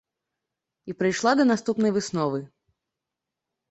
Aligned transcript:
І 0.85 0.91
прыйшла 1.03 1.31
да 1.43 1.47
наступнай 1.53 1.91
высновы. 2.01 2.39